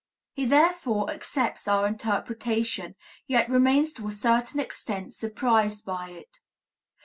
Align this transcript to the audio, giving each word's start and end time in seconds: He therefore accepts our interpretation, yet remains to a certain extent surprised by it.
He 0.33 0.45
therefore 0.47 1.11
accepts 1.11 1.67
our 1.67 1.85
interpretation, 1.85 2.95
yet 3.27 3.51
remains 3.51 3.93
to 3.93 4.07
a 4.07 4.11
certain 4.11 4.59
extent 4.59 5.13
surprised 5.13 5.85
by 5.85 6.09
it. 6.09 6.39